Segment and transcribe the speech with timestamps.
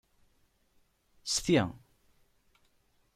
[1.33, 1.57] Sti!